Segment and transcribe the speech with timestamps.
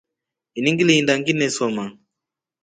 [0.57, 1.83] Ini ngilinda nginesoma.